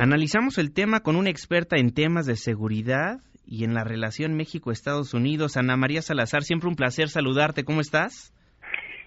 Analizamos 0.00 0.58
el 0.58 0.72
tema 0.72 1.00
con 1.00 1.16
una 1.16 1.30
experta 1.30 1.76
en 1.76 1.92
temas 1.92 2.26
de 2.26 2.36
seguridad 2.36 3.20
y 3.44 3.64
en 3.64 3.74
la 3.74 3.82
relación 3.82 4.36
México-Estados 4.36 5.12
Unidos, 5.12 5.56
Ana 5.56 5.76
María 5.76 6.02
Salazar. 6.02 6.44
Siempre 6.44 6.68
un 6.68 6.76
placer 6.76 7.08
saludarte. 7.08 7.64
¿Cómo 7.64 7.80
estás? 7.80 8.32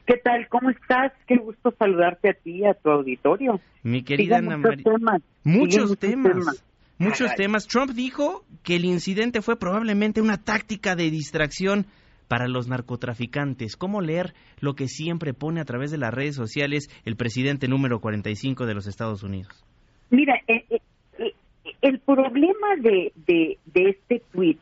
¿Qué 0.06 0.18
tal? 0.18 0.50
¿Cómo 0.50 0.70
estás? 0.70 1.14
Qué 1.28 1.38
gusto 1.38 1.74
saludarte 1.80 2.32
a 2.32 2.34
ti 2.34 2.58
y 2.58 2.66
a 2.66 2.74
tu 2.74 2.90
auditorio. 2.90 3.62
Mi 3.84 4.04
querida 4.04 4.40
Ana 4.40 4.58
María. 4.58 4.84
Muchos 5.44 5.98
temas. 5.98 6.66
Muchos 6.98 7.34
temas. 7.36 7.68
Trump 7.68 7.92
dijo 7.92 8.44
que 8.64 8.76
el 8.76 8.86
incidente 8.86 9.42
fue 9.42 9.58
probablemente 9.58 10.20
una 10.20 10.44
táctica 10.44 10.96
de 10.96 11.10
distracción 11.10 11.86
para 12.28 12.50
los 12.50 12.68
narcotraficantes. 12.68 13.78
¿Cómo 13.78 14.02
leer 14.02 14.34
lo 14.60 14.74
que 14.74 14.88
siempre 14.88 15.34
pone 15.34 15.62
a 15.62 15.66
través 15.66 15.90
de 15.90 15.98
las 15.98 16.14
redes 16.14 16.36
sociales 16.36 16.90
el 17.06 17.16
presidente 17.16 17.70
número 17.70 18.02
45 18.02 18.66
de 18.66 18.74
los 18.74 18.88
Estados 18.88 19.24
Unidos? 19.24 19.66
Mira, 20.12 20.40
eh, 20.48 20.66
eh, 20.70 20.82
eh, 21.18 21.34
el 21.82 22.00
problema 22.00 22.76
de, 22.78 23.12
de, 23.26 23.58
este 23.74 24.22
tweet 24.32 24.58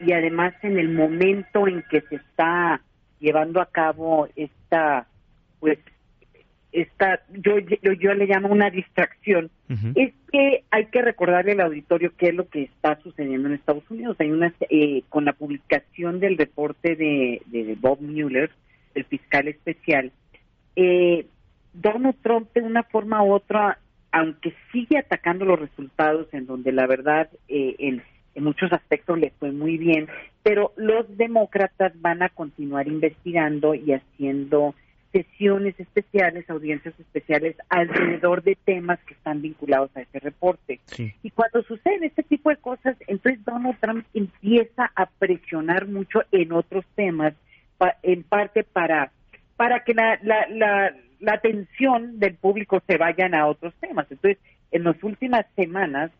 y 0.00 0.12
además 0.12 0.54
en 0.62 0.78
el 0.78 0.88
momento 0.88 1.68
en 1.68 1.84
que 1.90 2.00
se 2.02 2.16
está 2.16 2.80
llevando 3.20 3.60
a 3.60 3.66
cabo 3.66 4.26
esta 4.34 5.06
pues 5.60 5.78
esta, 6.72 7.20
yo, 7.30 7.58
yo, 7.58 8.14
le 8.14 8.26
llamo 8.26 8.48
una 8.48 8.70
distracción, 8.70 9.50
es 9.94 10.12
que 10.30 10.64
hay 10.70 10.86
que 10.86 11.02
recordarle 11.02 11.52
al 11.52 11.60
auditorio 11.60 12.12
qué 12.16 12.28
es 12.28 12.34
lo 12.34 12.48
que 12.48 12.62
está 12.62 12.98
sucediendo 13.02 13.48
en 13.48 13.54
Estados 13.54 13.88
Unidos. 13.90 14.16
Hay 14.18 14.30
una, 14.30 14.52
eh, 14.70 15.02
con 15.10 15.26
la 15.26 15.34
publicación 15.34 16.18
del 16.18 16.38
reporte 16.38 16.96
de, 16.96 17.42
de 17.46 17.76
Bob 17.78 18.00
Mueller, 18.00 18.50
el 18.94 19.04
fiscal 19.04 19.48
especial, 19.48 20.12
eh, 20.76 21.26
Donald 21.74 22.16
Trump 22.22 22.48
de 22.54 22.62
una 22.62 22.82
forma 22.82 23.22
u 23.22 23.32
otra, 23.32 23.78
aunque 24.12 24.54
sigue 24.70 24.98
atacando 24.98 25.44
los 25.44 25.58
resultados 25.58 26.28
en 26.32 26.46
donde 26.46 26.72
la 26.72 26.86
verdad 26.86 27.28
eh, 27.48 27.76
en, 27.78 28.02
en 28.34 28.44
muchos 28.44 28.72
aspectos 28.72 29.18
le 29.18 29.30
fue 29.38 29.52
muy 29.52 29.78
bien, 29.78 30.08
pero 30.42 30.72
los 30.76 31.16
demócratas 31.16 31.92
van 32.00 32.22
a 32.22 32.28
continuar 32.28 32.88
investigando 32.88 33.74
y 33.74 33.92
haciendo 33.92 34.74
sesiones 35.12 35.78
especiales, 35.78 36.48
audiencias 36.48 36.98
especiales 36.98 37.56
alrededor 37.68 38.42
de 38.42 38.56
temas 38.64 38.98
que 39.06 39.12
están 39.12 39.42
vinculados 39.42 39.90
a 39.94 40.00
ese 40.00 40.20
reporte. 40.20 40.80
Y 41.22 41.30
cuando 41.30 41.62
suceden 41.64 42.04
este 42.04 42.22
tipo 42.22 42.48
de 42.48 42.56
cosas, 42.56 42.96
entonces 43.06 43.44
Donald 43.44 43.76
Trump 43.78 44.06
empieza 44.14 44.90
a 44.96 45.06
presionar 45.06 45.86
mucho 45.86 46.22
en 46.32 46.52
otros 46.52 46.86
temas, 46.94 47.34
en 48.02 48.22
parte 48.22 48.64
para 48.64 49.10
para 49.56 49.84
que 49.84 49.94
la, 49.94 50.18
la, 50.22 50.48
la, 50.48 50.92
la 51.22 51.34
atención 51.34 52.18
del 52.18 52.34
público 52.34 52.82
se 52.86 52.98
vayan 52.98 53.34
a 53.34 53.46
otros 53.46 53.72
temas. 53.80 54.06
Entonces, 54.10 54.38
en 54.72 54.84
las 54.84 55.02
últimas 55.02 55.46
semanas, 55.54 56.10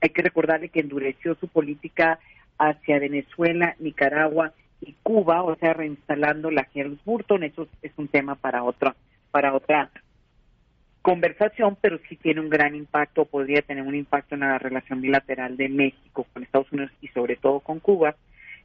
hay 0.00 0.08
que 0.08 0.22
recordarle 0.22 0.70
que 0.70 0.80
endureció 0.80 1.34
su 1.34 1.48
política 1.48 2.18
hacia 2.58 2.98
Venezuela, 2.98 3.76
Nicaragua 3.78 4.52
y 4.80 4.94
Cuba, 5.02 5.42
o 5.42 5.54
sea, 5.56 5.74
reinstalando 5.74 6.50
la 6.50 6.66
Helms 6.74 7.04
Burton, 7.04 7.42
eso 7.42 7.68
es 7.82 7.92
un 7.98 8.08
tema 8.08 8.36
para 8.36 8.62
otra, 8.62 8.96
para 9.30 9.54
otra 9.54 9.90
conversación, 11.02 11.76
pero 11.80 12.00
sí 12.08 12.16
tiene 12.16 12.40
un 12.40 12.48
gran 12.48 12.74
impacto, 12.74 13.26
podría 13.26 13.62
tener 13.62 13.84
un 13.84 13.94
impacto 13.94 14.34
en 14.34 14.40
la 14.40 14.58
relación 14.58 15.02
bilateral 15.02 15.56
de 15.58 15.68
México 15.68 16.26
con 16.32 16.42
Estados 16.42 16.72
Unidos 16.72 16.90
y 17.02 17.08
sobre 17.08 17.36
todo 17.36 17.60
con 17.60 17.80
Cuba. 17.80 18.16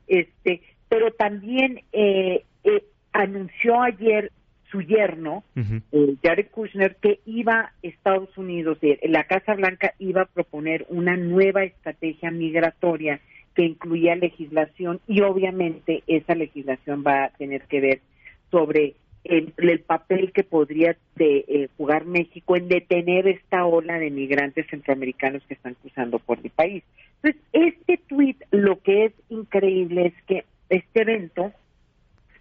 Este, 0.07 0.61
pero 0.87 1.11
también 1.11 1.83
eh, 1.91 2.45
eh, 2.63 2.83
anunció 3.11 3.81
ayer 3.81 4.31
su 4.71 4.81
yerno, 4.81 5.43
eh, 5.55 6.15
Jared 6.23 6.47
Kushner, 6.49 6.95
que 6.95 7.19
iba 7.25 7.59
a 7.59 7.71
Estados 7.81 8.35
Unidos, 8.37 8.77
la 9.03 9.25
Casa 9.25 9.53
Blanca 9.53 9.93
iba 9.99 10.21
a 10.21 10.25
proponer 10.25 10.85
una 10.89 11.17
nueva 11.17 11.63
estrategia 11.63 12.31
migratoria 12.31 13.19
que 13.53 13.63
incluía 13.63 14.15
legislación 14.15 15.01
y 15.07 15.21
obviamente 15.21 16.03
esa 16.07 16.35
legislación 16.35 17.03
va 17.05 17.25
a 17.25 17.29
tener 17.29 17.63
que 17.63 17.81
ver 17.81 18.01
sobre 18.49 18.95
el, 19.23 19.79
papel 19.81 20.31
que 20.31 20.43
podría 20.43 20.95
de, 21.15 21.45
eh, 21.47 21.69
jugar 21.77 22.05
México 22.05 22.55
en 22.55 22.67
detener 22.67 23.27
esta 23.27 23.65
ola 23.65 23.99
de 23.99 24.09
migrantes 24.09 24.67
centroamericanos 24.69 25.43
que 25.47 25.53
están 25.53 25.75
cruzando 25.75 26.17
por 26.19 26.39
el 26.43 26.49
país. 26.49 26.83
Entonces, 27.21 27.41
este 27.51 27.97
tuit 28.07 28.41
lo 28.51 28.79
que 28.79 29.05
es 29.05 29.13
increíble 29.29 30.07
es 30.07 30.23
que 30.25 30.45
este 30.69 31.01
evento 31.01 31.51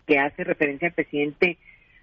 que 0.07 0.19
hace 0.19 0.45
referencia 0.45 0.89
al 0.89 0.95
presidente 0.95 1.59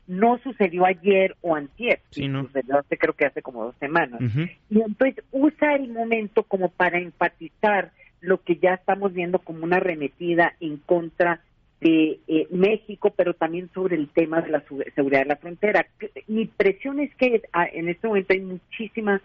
no 0.07 0.37
sucedió 0.39 0.85
ayer 0.85 1.35
o 1.41 1.55
antier, 1.55 1.99
sucedió 2.09 2.79
hace 2.79 2.97
creo 2.97 3.13
que 3.13 3.25
hace 3.25 3.41
como 3.41 3.65
dos 3.65 3.75
semanas. 3.79 4.21
Y 4.69 4.81
entonces 4.81 5.23
usa 5.31 5.75
el 5.75 5.89
momento 5.89 6.43
como 6.43 6.69
para 6.69 6.97
enfatizar 6.97 7.91
lo 8.21 8.41
que 8.41 8.55
ya 8.55 8.75
estamos 8.75 9.13
viendo 9.13 9.39
como 9.39 9.63
una 9.63 9.77
arremetida 9.77 10.53
en 10.59 10.77
contra 10.77 11.41
de 11.81 12.19
eh, 12.27 12.47
México, 12.49 13.13
pero 13.15 13.33
también 13.33 13.69
sobre 13.73 13.97
el 13.97 14.07
tema 14.09 14.41
de 14.41 14.49
la 14.49 14.63
seguridad 14.95 15.21
de 15.21 15.25
la 15.25 15.35
frontera. 15.35 15.85
Mi 16.27 16.45
presión 16.45 16.99
es 16.99 17.13
que 17.15 17.43
ah, 17.53 17.67
en 17.71 17.89
este 17.89 18.07
momento 18.07 18.33
hay 18.33 18.41
muchísima, 18.41 19.21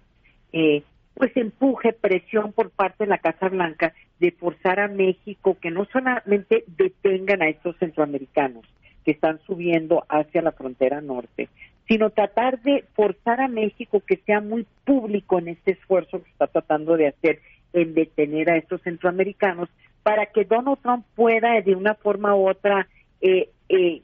eh, 0.53 0.83
pues, 1.15 1.35
empuje, 1.37 1.93
presión 1.95 2.53
por 2.53 2.71
parte 2.71 3.05
de 3.05 3.11
la 3.11 3.19
Casa 3.19 3.49
Blanca 3.49 3.95
de 4.19 4.33
forzar 4.33 4.81
a 4.81 4.89
México 4.89 5.57
que 5.61 5.71
no 5.71 5.87
solamente 5.87 6.65
detengan 6.77 7.43
a 7.43 7.49
estos 7.49 7.77
centroamericanos 7.79 8.67
que 9.05 9.13
están 9.13 9.41
subiendo 9.47 10.05
hacia 10.09 10.43
la 10.43 10.53
frontera 10.53 11.01
norte, 11.01 11.49
sino 11.89 12.11
tratar 12.11 12.61
de 12.63 12.85
forzar 12.95 13.41
a 13.41 13.49
México 13.49 14.03
que 14.07 14.17
sea 14.19 14.41
muy 14.41 14.67
público 14.85 15.39
en 15.39 15.49
este 15.49 15.73
esfuerzo 15.73 16.23
que 16.23 16.31
está 16.31 16.47
tratando 16.47 16.97
de 16.97 17.09
hacer 17.09 17.41
en 17.73 17.95
detener 17.95 18.51
a 18.51 18.57
estos 18.57 18.83
centroamericanos 18.83 19.69
para 20.03 20.27
que 20.27 20.45
Donald 20.45 20.79
Trump 20.83 21.05
pueda 21.15 21.61
de 21.61 21.75
una 21.75 21.95
forma 21.95 22.35
u 22.35 22.49
otra 22.49 22.89
eh, 23.21 23.51
eh, 23.69 24.03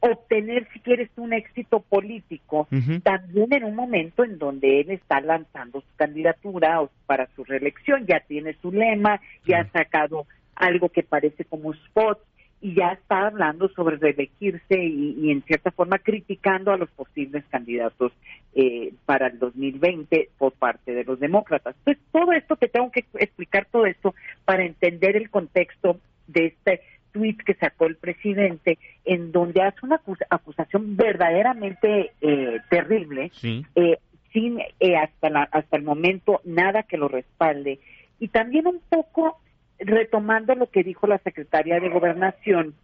obtener, 0.00 0.68
si 0.72 0.80
quieres, 0.80 1.10
un 1.16 1.32
éxito 1.32 1.80
político, 1.80 2.68
también 3.02 3.52
en 3.52 3.64
un 3.64 3.74
momento 3.74 4.24
en 4.24 4.38
donde 4.38 4.80
él 4.80 4.90
está 4.90 5.20
lanzando 5.20 5.80
su 5.80 5.96
candidatura 5.96 6.80
para 7.06 7.28
su 7.34 7.44
reelección, 7.44 8.06
ya 8.06 8.20
tiene 8.20 8.56
su 8.60 8.70
lema, 8.70 9.20
ya 9.46 9.60
ha 9.60 9.70
sacado 9.70 10.26
algo 10.54 10.88
que 10.88 11.02
parece 11.02 11.44
como 11.44 11.72
spot 11.72 12.20
y 12.64 12.72
ya 12.72 12.92
está 12.92 13.26
hablando 13.26 13.68
sobre 13.68 13.98
reelegirse 13.98 14.82
y, 14.82 15.30
en 15.30 15.42
cierta 15.42 15.70
forma 15.70 15.98
criticando 15.98 16.72
a 16.72 16.78
los 16.78 16.88
posibles 16.92 17.44
candidatos 17.50 18.10
eh, 18.54 18.94
para 19.04 19.26
el 19.26 19.38
2020 19.38 20.30
por 20.38 20.54
parte 20.54 20.94
de 20.94 21.04
los 21.04 21.20
demócratas. 21.20 21.76
Pues 21.84 21.98
todo 22.10 22.32
esto 22.32 22.56
te 22.56 22.68
tengo 22.68 22.90
que 22.90 23.04
explicar 23.18 23.66
todo 23.70 23.84
esto 23.84 24.14
para 24.46 24.64
entender 24.64 25.14
el 25.14 25.28
contexto 25.28 26.00
de 26.26 26.46
este 26.46 26.80
tweet 27.12 27.36
que 27.44 27.52
sacó 27.52 27.84
el 27.84 27.96
presidente 27.96 28.78
en 29.04 29.30
donde 29.30 29.60
hace 29.60 29.80
una 29.82 30.00
acusación 30.30 30.96
verdaderamente 30.96 32.12
eh, 32.22 32.60
terrible 32.70 33.30
eh, 33.74 33.98
sin 34.32 34.58
hasta 34.98 35.48
hasta 35.52 35.76
el 35.76 35.82
momento 35.82 36.40
nada 36.44 36.82
que 36.84 36.96
lo 36.96 37.08
respalde 37.08 37.78
y 38.18 38.28
también 38.28 38.66
un 38.66 38.80
poco 38.88 39.38
retomando 39.84 40.54
lo 40.54 40.70
que 40.70 40.82
dijo 40.82 41.06
la 41.06 41.18
secretaria 41.18 41.80
de 41.80 41.88
Gobernación, 41.88 42.74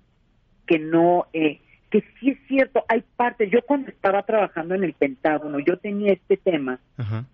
que 0.67 0.79
no, 0.79 1.27
eh, 1.33 1.61
que 1.91 2.05
sí 2.19 2.31
es 2.31 2.39
cierto, 2.47 2.85
hay 2.89 3.03
partes, 3.17 3.51
yo 3.51 3.61
cuando 3.63 3.89
estaba 3.91 4.23
trabajando 4.23 4.75
en 4.75 4.85
el 4.85 4.93
Pentágono, 4.93 5.59
yo 5.59 5.77
tenía 5.79 6.13
este 6.13 6.37
tema 6.37 6.79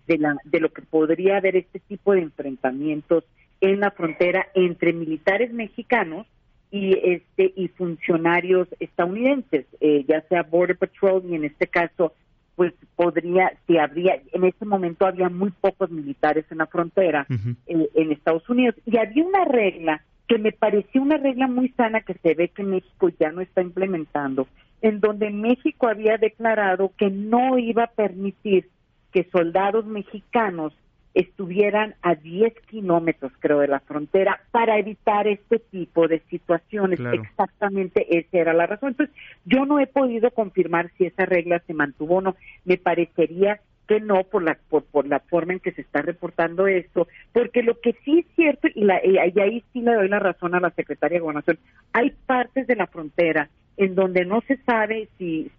de, 0.07 0.17
la, 0.17 0.35
de 0.43 0.59
lo 0.59 0.69
que 0.73 0.81
podría 0.81 1.37
haber 1.37 1.55
este 1.55 1.79
tipo 1.79 2.13
de 2.13 2.21
enfrentamientos 2.21 3.23
en 3.61 3.79
la 3.79 3.91
frontera 3.91 4.47
entre 4.53 4.93
militares 4.93 5.53
mexicanos 5.53 6.25
y 6.69 6.97
este 7.01 7.53
y 7.55 7.69
funcionarios 7.69 8.67
estadounidenses, 8.79 9.65
eh, 9.79 10.03
ya 10.07 10.21
sea 10.27 10.43
Border 10.43 10.77
Patrol 10.77 11.23
y 11.25 11.35
en 11.35 11.45
este 11.45 11.67
caso 11.67 12.13
pues 12.57 12.73
podría, 12.95 13.51
si 13.67 13.77
habría, 13.77 14.19
en 14.33 14.43
ese 14.43 14.65
momento 14.65 15.05
había 15.05 15.29
muy 15.29 15.51
pocos 15.51 15.91
militares 15.91 16.43
en 16.49 16.57
la 16.57 16.65
frontera 16.65 17.27
en, 17.29 17.87
en, 17.93 18.11
Estados 18.11 18.49
Unidos. 18.49 18.73
Y 18.83 18.97
había 18.97 19.23
una 19.23 19.45
regla 19.45 20.01
que 20.27 20.39
me 20.39 20.51
pareció 20.51 21.03
una 21.03 21.17
regla 21.17 21.47
muy 21.47 21.69
sana 21.77 22.01
que 22.01 22.15
se 22.15 22.33
ve 22.33 22.47
que 22.47 22.63
México 22.63 23.09
ya 23.19 23.31
no 23.31 23.41
está 23.41 23.61
implementando, 23.61 24.47
en 24.81 24.99
donde 24.99 25.29
México 25.29 25.87
había 25.87 26.17
declarado 26.17 26.91
que 26.97 27.11
no 27.11 27.59
iba 27.59 27.83
a 27.83 27.91
permitir 27.91 28.67
que 29.11 29.29
soldados 29.31 29.85
mexicanos 29.85 30.73
estuvieran 31.19 31.95
a 32.03 32.15
10 32.15 32.53
kilómetros, 32.67 33.31
creo, 33.39 33.59
de 33.59 33.67
la 33.67 33.79
frontera 33.79 34.41
para 34.51 34.77
evitar 34.77 35.27
este 35.27 35.57
tipo 35.59 36.07
de 36.07 36.19
situaciones. 36.29 36.99
Exactamente 36.99 38.19
esa 38.19 38.37
era 38.37 38.53
la 38.53 38.67
razón. 38.67 38.89
Entonces, 38.89 39.15
yo 39.43 39.65
no 39.65 39.79
he 39.79 39.87
podido 39.87 40.29
confirmar 40.31 40.91
si 40.97 41.05
esa 41.05 41.25
regla 41.25 41.61
se 41.65 41.73
mantuvo 41.73 42.17
o 42.17 42.21
no. 42.21 42.35
Me 42.65 42.77
parecería 42.77 43.59
que 43.87 43.99
no 43.99 44.25
por 44.25 44.43
la 44.43 44.57
por, 44.69 44.83
por 44.83 45.07
la 45.07 45.19
forma 45.21 45.53
en 45.53 45.59
que 45.59 45.71
se 45.71 45.81
está 45.81 46.01
reportando 46.01 46.67
esto, 46.67 47.07
porque 47.33 47.63
lo 47.63 47.79
que 47.79 47.95
sí 48.03 48.19
es 48.19 48.35
cierto 48.35 48.67
y, 48.75 48.83
la, 48.83 49.03
y 49.03 49.17
ahí 49.17 49.63
sí 49.73 49.81
le 49.81 49.95
doy 49.95 50.09
la 50.09 50.19
razón 50.19 50.53
a 50.53 50.59
la 50.59 50.71
secretaria 50.71 51.15
de 51.15 51.21
Gobernación, 51.21 51.57
hay 51.93 52.11
partes 52.25 52.67
de 52.67 52.75
la 52.75 52.87
frontera 52.87 53.49
en 53.77 53.95
donde 53.95 54.25
no 54.25 54.41
se 54.41 54.57
sabe 54.57 55.07
si, 55.17 55.51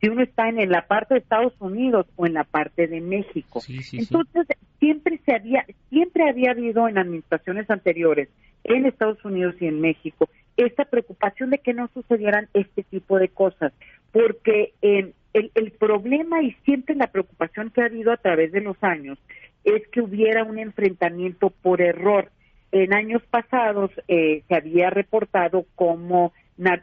si, 0.00 0.08
uno 0.08 0.22
está 0.22 0.48
en, 0.48 0.70
la 0.70 0.86
parte 0.86 1.14
de 1.14 1.20
Estados 1.20 1.54
Unidos 1.58 2.06
o 2.16 2.26
en 2.26 2.34
la 2.34 2.44
parte 2.44 2.86
de 2.86 3.00
México. 3.00 3.60
Entonces, 3.92 4.46
siempre 4.78 5.20
se 5.24 5.34
había, 5.34 5.64
siempre 5.90 6.28
había 6.28 6.52
habido 6.52 6.88
en 6.88 6.98
administraciones 6.98 7.68
anteriores 7.70 8.28
en 8.64 8.86
Estados 8.86 9.24
Unidos 9.24 9.54
y 9.60 9.66
en 9.66 9.80
México 9.80 10.28
esta 10.56 10.84
preocupación 10.84 11.50
de 11.50 11.58
que 11.58 11.74
no 11.74 11.88
sucedieran 11.92 12.48
este 12.54 12.82
tipo 12.82 13.18
de 13.18 13.28
cosas, 13.28 13.72
porque 14.12 14.72
el, 14.80 15.14
el 15.34 15.70
problema 15.72 16.42
y 16.42 16.52
siempre 16.64 16.94
la 16.94 17.08
preocupación 17.08 17.70
que 17.70 17.82
ha 17.82 17.86
habido 17.86 18.12
a 18.12 18.16
través 18.16 18.52
de 18.52 18.62
los 18.62 18.76
años 18.82 19.18
es 19.64 19.86
que 19.88 20.00
hubiera 20.00 20.44
un 20.44 20.58
enfrentamiento 20.58 21.50
por 21.50 21.82
error. 21.82 22.30
En 22.72 22.94
años 22.94 23.22
pasados 23.30 23.90
eh, 24.08 24.42
se 24.48 24.54
había 24.54 24.90
reportado 24.90 25.66
como 25.74 26.32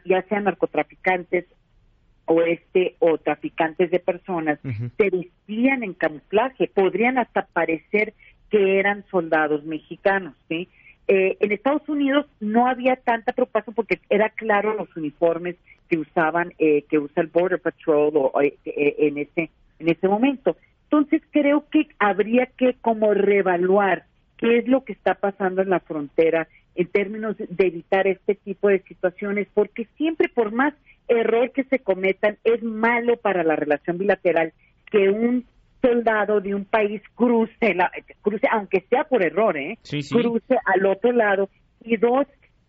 ya 0.04 0.22
sean 0.28 0.44
narcotraficantes 0.44 1.46
o 2.26 2.42
este 2.42 2.96
o 3.00 3.18
traficantes 3.18 3.90
de 3.90 3.98
personas 3.98 4.58
se 4.62 5.10
vestían 5.10 5.82
en 5.82 5.92
camuflaje, 5.94 6.70
podrían 6.72 7.18
hasta 7.18 7.46
parecer 7.46 8.14
que 8.50 8.78
eran 8.78 9.04
soldados 9.10 9.64
mexicanos, 9.64 10.34
¿sí? 10.48 10.68
Eh, 11.06 11.36
en 11.40 11.52
Estados 11.52 11.86
Unidos 11.88 12.26
no 12.40 12.66
había 12.66 12.96
tanta 12.96 13.32
preocupación 13.32 13.74
porque 13.74 14.00
era 14.08 14.30
claro 14.30 14.72
los 14.74 14.96
uniformes 14.96 15.56
que 15.88 15.98
usaban, 15.98 16.54
eh, 16.58 16.84
que 16.88 16.98
usa 16.98 17.22
el 17.22 17.28
Border 17.28 17.60
Patrol 17.60 18.12
o, 18.16 18.40
eh, 18.40 18.56
en 18.64 19.18
ese 19.18 19.50
en 19.78 19.88
ese 19.88 20.08
momento. 20.08 20.56
Entonces 20.84 21.22
creo 21.30 21.68
que 21.70 21.88
habría 21.98 22.46
que 22.46 22.74
como 22.80 23.12
reevaluar 23.12 24.04
qué 24.38 24.58
es 24.58 24.68
lo 24.68 24.84
que 24.84 24.92
está 24.92 25.14
pasando 25.14 25.60
en 25.60 25.70
la 25.70 25.80
frontera 25.80 26.48
en 26.74 26.86
términos 26.88 27.36
de 27.36 27.66
evitar 27.66 28.06
este 28.06 28.34
tipo 28.34 28.68
de 28.68 28.80
situaciones, 28.80 29.48
porque 29.54 29.86
siempre 29.96 30.28
por 30.28 30.52
más 30.52 30.74
error 31.08 31.52
que 31.52 31.64
se 31.64 31.78
cometan 31.78 32.38
es 32.44 32.62
malo 32.62 33.16
para 33.16 33.44
la 33.44 33.56
relación 33.56 33.98
bilateral 33.98 34.52
que 34.90 35.10
un 35.10 35.44
soldado 35.82 36.40
de 36.40 36.54
un 36.54 36.64
país 36.64 37.02
cruce, 37.14 37.74
la, 37.74 37.90
cruce 38.22 38.46
aunque 38.50 38.84
sea 38.88 39.04
por 39.04 39.22
error, 39.22 39.56
¿eh? 39.56 39.78
cruce 40.10 40.56
al 40.64 40.86
otro 40.86 41.12
lado. 41.12 41.50
Y 41.82 41.98
dos, 41.98 42.26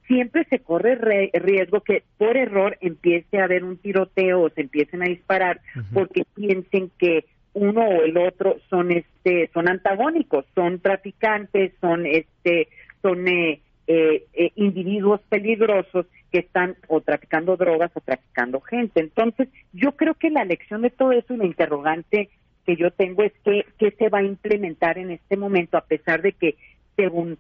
siempre 0.08 0.46
se 0.50 0.60
corre 0.60 0.96
riesgo 1.34 1.82
que 1.82 2.04
por 2.18 2.36
error 2.36 2.78
empiece 2.82 3.40
a 3.40 3.46
haber 3.46 3.64
un 3.64 3.78
tiroteo 3.78 4.42
o 4.42 4.50
se 4.50 4.62
empiecen 4.62 5.02
a 5.02 5.06
disparar 5.06 5.62
porque 5.94 6.24
piensen 6.36 6.92
que 7.00 7.26
uno 7.54 7.82
o 7.82 8.04
el 8.04 8.18
otro 8.18 8.58
son 8.70 8.92
este 8.92 9.50
son 9.54 9.70
antagónicos, 9.70 10.46
son 10.54 10.80
traficantes, 10.80 11.74
son 11.80 12.06
este 12.06 12.68
son 13.02 13.28
eh, 13.28 13.62
eh, 13.88 14.26
eh, 14.34 14.52
individuos 14.56 15.22
peligrosos 15.30 16.08
que 16.32 16.40
están 16.40 16.76
o 16.88 17.02
traficando 17.02 17.56
drogas 17.56 17.92
o 17.94 18.02
traficando 18.02 18.60
gente. 18.62 19.00
Entonces, 19.00 19.48
yo 19.74 19.92
creo 19.94 20.16
que 20.16 20.30
la 20.30 20.44
lección 20.44 20.82
de 20.82 20.90
todo 20.90 21.12
eso 21.12 21.34
y 21.34 21.38
la 21.38 21.46
interrogante 21.46 22.30
que 22.66 22.76
yo 22.76 22.92
tengo 22.92 23.24
es 23.24 23.34
que, 23.44 23.66
qué 23.78 23.92
se 23.92 24.10
va 24.10 24.20
a 24.20 24.24
implementar 24.24 24.98
en 24.98 25.12
este 25.12 25.38
momento, 25.38 25.78
a 25.78 25.86
pesar 25.86 26.22
de 26.22 26.32
que, 26.32 26.56
según 26.96 27.38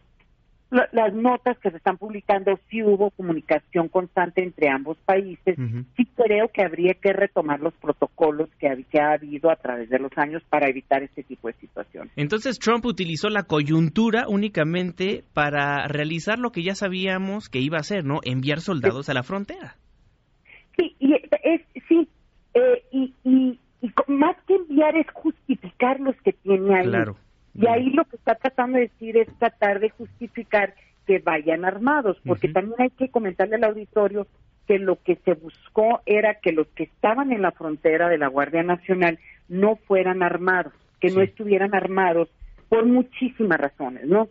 las 0.91 1.13
notas 1.13 1.57
que 1.59 1.71
se 1.71 1.77
están 1.77 1.97
publicando, 1.97 2.59
sí 2.69 2.83
hubo 2.83 3.11
comunicación 3.11 3.87
constante 3.87 4.43
entre 4.43 4.69
ambos 4.69 4.97
países. 5.05 5.55
Sí 5.95 6.05
creo 6.15 6.49
que 6.49 6.63
habría 6.63 6.93
que 6.93 7.13
retomar 7.13 7.59
los 7.59 7.73
protocolos 7.75 8.49
que, 8.59 8.67
ha 8.99 9.11
habido 9.13 9.49
a 9.49 9.55
través 9.55 9.89
de 9.89 9.99
los 9.99 10.11
años 10.17 10.43
para 10.49 10.69
evitar 10.69 11.03
este 11.03 11.23
tipo 11.23 11.47
de 11.47 11.53
situaciones. 11.55 12.11
Entonces, 12.15 12.59
Trump 12.59 12.85
utilizó 12.85 13.29
la 13.29 13.43
coyuntura 13.43 14.25
únicamente 14.27 15.23
para 15.33 15.87
realizar 15.87 16.39
lo 16.39 16.51
que 16.51 16.63
ya 16.63 16.75
sabíamos 16.75 17.49
que 17.49 17.59
iba 17.59 17.77
a 17.77 17.81
hacer, 17.81 18.05
¿no? 18.05 18.19
Enviar 18.23 18.59
soldados 18.59 19.09
a 19.09 19.13
la 19.13 19.23
frontera. 19.23 19.75
Sí, 20.77 20.95
y 20.99 21.13
es, 21.13 21.61
sí, 21.87 22.07
eh, 22.53 22.83
y, 22.91 23.13
y 23.23 23.59
más 24.07 24.35
que 24.47 24.55
enviar 24.55 24.95
es 24.97 25.07
justificar 25.13 25.99
los 25.99 26.15
que 26.21 26.33
tiene 26.33 26.75
ahí. 26.75 27.15
Y 27.57 27.67
ahí 27.67 27.89
lo 27.91 28.05
que 28.05 28.17
está 28.17 28.35
tratando 28.35 28.77
de 28.77 28.89
decir 28.89 29.17
es 29.17 29.27
tratar 29.39 29.79
de 29.79 29.89
justificar 29.89 30.73
que 31.07 31.19
vayan 31.19 31.65
armados, 31.65 32.17
porque 32.25 32.49
también 32.49 32.81
hay 32.81 32.89
que 32.89 33.09
comentarle 33.09 33.55
al 33.55 33.63
auditorio 33.63 34.27
que 34.67 34.79
lo 34.79 35.01
que 35.01 35.17
se 35.17 35.33
buscó 35.33 36.01
era 36.05 36.35
que 36.35 36.51
los 36.51 36.67
que 36.69 36.83
estaban 36.83 37.31
en 37.31 37.41
la 37.41 37.51
frontera 37.51 38.09
de 38.09 38.17
la 38.17 38.27
Guardia 38.27 38.63
Nacional 38.63 39.19
no 39.47 39.75
fueran 39.87 40.23
armados, 40.23 40.73
que 40.99 41.11
no 41.11 41.21
estuvieran 41.21 41.75
armados 41.75 42.29
por 42.67 42.85
muchísimas 42.85 43.59
razones, 43.59 44.05
¿no? 44.05 44.27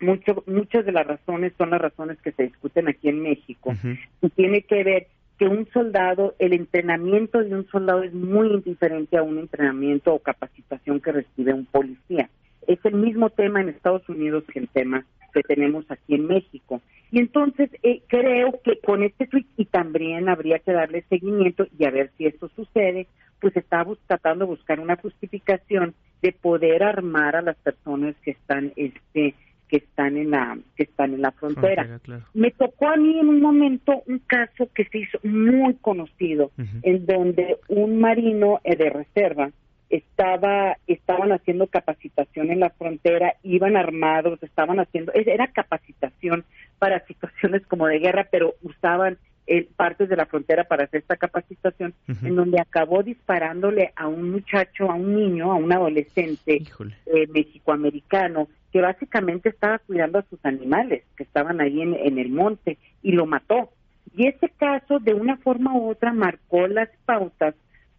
Mucho, 0.00 0.44
muchas 0.46 0.84
de 0.84 0.92
las 0.92 1.06
razones 1.06 1.52
son 1.58 1.70
las 1.70 1.80
razones 1.80 2.18
que 2.22 2.32
se 2.32 2.44
discuten 2.44 2.88
aquí 2.88 3.08
en 3.08 3.22
México. 3.22 3.74
Y 4.22 4.28
tiene 4.30 4.62
que 4.62 4.84
ver 4.84 5.06
que 5.38 5.46
un 5.46 5.66
soldado, 5.72 6.34
el 6.38 6.52
entrenamiento 6.52 7.42
de 7.42 7.54
un 7.54 7.66
soldado 7.68 8.02
es 8.02 8.12
muy 8.12 8.60
diferente 8.62 9.18
a 9.18 9.22
un 9.22 9.38
entrenamiento 9.38 10.14
o 10.14 10.18
capacitación 10.18 11.00
que 11.00 11.12
recibe 11.12 11.52
un 11.52 11.66
policía. 11.66 12.28
Es 12.66 12.78
el 12.84 12.94
mismo 12.94 13.30
tema 13.30 13.60
en 13.60 13.68
Estados 13.68 14.08
Unidos 14.08 14.44
que 14.52 14.60
el 14.60 14.68
tema 14.68 15.04
que 15.32 15.42
tenemos 15.42 15.84
aquí 15.90 16.14
en 16.14 16.26
México. 16.26 16.80
Y 17.10 17.18
entonces 17.18 17.70
eh, 17.82 18.02
creo 18.08 18.58
que 18.64 18.80
con 18.80 19.02
este 19.02 19.26
tweet, 19.26 19.46
y 19.56 19.66
también 19.66 20.28
habría 20.28 20.58
que 20.58 20.72
darle 20.72 21.04
seguimiento 21.08 21.66
y 21.78 21.84
a 21.84 21.90
ver 21.90 22.10
si 22.16 22.26
esto 22.26 22.48
sucede, 22.56 23.06
pues 23.40 23.56
estamos 23.56 23.98
tratando 24.06 24.44
de 24.44 24.50
buscar 24.50 24.80
una 24.80 24.96
justificación 24.96 25.94
de 26.22 26.32
poder 26.32 26.82
armar 26.82 27.36
a 27.36 27.42
las 27.42 27.56
personas 27.56 28.14
que 28.22 28.32
están 28.32 28.72
este 28.76 29.34
que 29.68 29.78
están 29.78 30.16
en 30.16 30.30
la 30.30 30.56
que 30.76 30.84
están 30.84 31.12
en 31.12 31.22
la 31.22 31.32
frontera. 31.32 32.00
Me 32.34 32.52
tocó 32.52 32.88
a 32.88 32.96
mí 32.96 33.18
en 33.18 33.28
un 33.28 33.40
momento 33.40 34.02
un 34.06 34.20
caso 34.20 34.68
que 34.74 34.84
se 34.84 34.98
hizo 34.98 35.18
muy 35.24 35.74
conocido 35.74 36.52
en 36.82 37.04
donde 37.04 37.58
un 37.68 38.00
marino 38.00 38.60
eh, 38.64 38.76
de 38.76 38.90
reserva 38.90 39.50
estaba 39.90 40.76
estaban 40.86 41.32
haciendo 41.32 41.66
capacitación 41.68 42.50
en 42.50 42.60
la 42.60 42.70
frontera, 42.70 43.34
iban 43.42 43.76
armados, 43.76 44.42
estaban 44.42 44.80
haciendo 44.80 45.12
era 45.14 45.48
capacitación 45.48 46.44
para 46.78 47.04
situaciones 47.06 47.66
como 47.66 47.86
de 47.86 47.98
guerra, 47.98 48.28
pero 48.30 48.54
usaban 48.62 49.18
eh, 49.48 49.68
partes 49.76 50.08
de 50.08 50.16
la 50.16 50.26
frontera 50.26 50.64
para 50.64 50.84
hacer 50.84 51.02
esta 51.02 51.16
capacitación, 51.16 51.94
en 52.08 52.34
donde 52.34 52.60
acabó 52.60 53.04
disparándole 53.04 53.92
a 53.94 54.08
un 54.08 54.32
muchacho, 54.32 54.90
a 54.90 54.94
un 54.94 55.14
niño, 55.14 55.52
a 55.52 55.54
un 55.54 55.72
adolescente 55.72 56.64
eh, 57.06 57.26
mexicoamericano, 57.28 58.48
que 58.72 58.80
básicamente 58.80 59.50
estaba 59.50 59.78
cuidando 59.78 60.18
a 60.18 60.24
sus 60.28 60.44
animales 60.44 61.04
que 61.16 61.22
estaban 61.22 61.60
ahí 61.60 61.80
en, 61.80 62.18
el 62.18 62.28
monte 62.30 62.76
y 63.02 63.12
lo 63.12 63.24
mató. 63.24 63.70
Y 64.16 64.26
ese 64.26 64.48
caso, 64.48 64.98
de 64.98 65.14
una 65.14 65.36
forma 65.36 65.74
u 65.76 65.90
otra, 65.90 66.12
marcó 66.12 66.66
las 66.66 66.88
pautas 67.04 67.54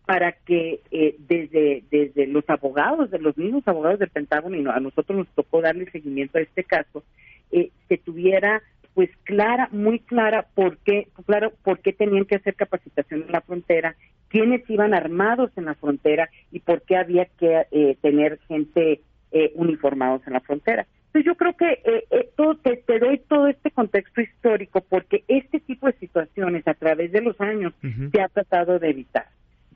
para 0.07 0.31
que 0.31 0.80
eh, 0.89 1.15
desde, 1.19 1.83
desde 1.92 2.25
los 2.25 2.50
abogados, 2.50 3.12
de 3.12 3.20
los 3.20 3.38
mismos 3.38 3.67
abogados 3.67 4.00
del 4.00 4.10
Pentágono, 4.10 4.55
y 4.55 4.65
a 4.65 4.79
nosotros 4.79 5.20
nos 5.20 5.27
tocó 5.36 5.62
darle 5.62 5.91
seguimiento 5.91 6.39
a 6.39 6.41
este 6.41 6.63
caso, 6.63 7.03
eh, 7.51 7.70
se 7.88 7.98
tuviera 7.98 8.63
pues 8.98 9.12
clara, 9.25 9.70
muy 9.72 10.00
clara 10.00 10.48
por 10.55 10.79
qué, 10.79 11.08
claro, 11.27 11.53
por 11.63 11.81
qué 11.81 11.93
tenían 11.93 12.25
que 12.25 12.38
hacer 12.38 12.55
capacitación 12.55 13.25
en 13.27 13.31
la 13.31 13.41
frontera, 13.41 13.96
quiénes 14.27 14.67
iban 14.67 14.96
armados 14.96 15.51
en 15.55 15.65
la 15.65 15.75
frontera 15.75 16.31
y 16.51 16.62
por 16.62 16.81
qué 16.81 16.98
había 16.98 17.25
que 17.25 17.67
eh, 17.70 17.96
tener 18.01 18.39
gente 18.48 19.01
eh, 19.31 19.51
uniformados 19.53 20.24
en 20.25 20.34
la 20.34 20.39
frontera. 20.39 20.88
Entonces 21.08 21.25
yo 21.25 21.36
creo 21.36 21.55
que 21.55 21.79
eh, 21.84 22.29
todo, 22.36 22.55
te, 22.55 22.81
doy 22.98 23.20
todo 23.20 23.48
este 23.48 23.70
contexto 23.70 24.20
histórico 24.20 24.81
porque 24.81 25.24
este 25.27 25.60
tipo 25.60 25.86
de 25.86 25.93
situaciones 26.00 26.67
a 26.67 26.74
través 26.74 27.12
de 27.12 27.22
los 27.22 27.39
años 27.39 27.74
se 28.12 28.20
ha 28.20 28.29
tratado 28.29 28.79
de 28.79 28.89
evitar, 28.89 29.27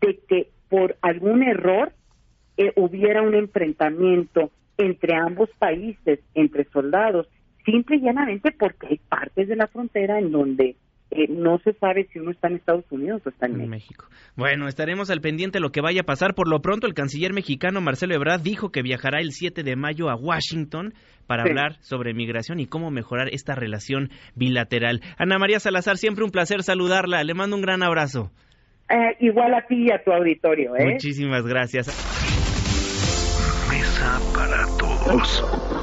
de 0.01 0.19
que 0.27 0.49
por 0.69 0.97
algún 1.01 1.43
error 1.43 1.93
hubiera 2.75 3.21
un 3.21 3.33
enfrentamiento 3.33 4.51
entre 4.77 5.15
ambos 5.15 5.49
países, 5.57 6.19
entre 6.33 6.65
soldados, 6.65 7.27
simple 7.65 7.97
y 7.97 8.01
llanamente 8.01 8.51
porque 8.51 8.87
hay 8.87 8.99
partes 9.09 9.47
de 9.47 9.55
la 9.55 9.67
frontera 9.67 10.19
en 10.19 10.31
donde 10.31 10.75
eh, 11.11 11.27
no 11.29 11.59
se 11.59 11.73
sabe 11.73 12.07
si 12.11 12.19
uno 12.19 12.31
está 12.31 12.47
en 12.47 12.55
Estados 12.55 12.85
Unidos 12.89 13.21
o 13.25 13.29
está 13.29 13.45
en, 13.45 13.69
México. 13.69 14.05
Bueno, 14.37 14.67
estaremos 14.69 15.09
al 15.09 15.19
pendiente 15.19 15.57
de 15.57 15.61
lo 15.61 15.71
que 15.71 15.81
vaya 15.81 16.01
a 16.01 16.05
pasar. 16.05 16.33
Por 16.35 16.47
lo 16.47 16.61
pronto, 16.61 16.87
el 16.87 16.93
canciller 16.93 17.33
mexicano 17.33 17.81
Marcelo 17.81 18.15
Ebrard 18.15 18.41
dijo 18.41 18.71
que 18.71 18.81
viajará 18.81 19.19
el 19.19 19.31
7 19.31 19.63
de 19.63 19.75
mayo 19.75 20.09
a 20.09 20.15
Washington 20.15 20.93
para 21.27 21.43
hablar 21.43 21.75
sobre 21.81 22.13
migración 22.13 22.61
y 22.61 22.65
cómo 22.65 22.91
mejorar 22.91 23.27
esta 23.33 23.55
relación 23.55 24.09
bilateral. 24.35 25.01
Ana 25.17 25.37
María 25.37 25.59
Salazar, 25.59 25.97
siempre 25.97 26.23
un 26.23 26.31
placer 26.31 26.63
saludarla. 26.63 27.23
Le 27.25 27.33
mando 27.33 27.57
un 27.57 27.61
gran 27.61 27.83
abrazo. 27.83 28.31
Eh, 28.91 29.15
igual 29.21 29.53
a 29.53 29.65
ti 29.65 29.85
y 29.87 29.91
a 29.91 30.03
tu 30.03 30.11
auditorio. 30.11 30.75
¿eh? 30.75 30.93
Muchísimas 30.93 31.45
gracias. 31.47 31.87
Mesa 33.69 34.19
para 34.33 34.65
todos. 34.77 35.80